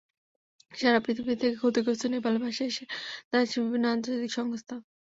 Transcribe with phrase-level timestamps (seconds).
[0.71, 2.83] সারা পৃথিবী থেকেই ক্ষতিগ্রস্ত নেপালের পাশে এসে
[3.29, 4.75] দাঁড়াচ্ছে বিভিন্ন আন্তর্জাতিক সংস্থা।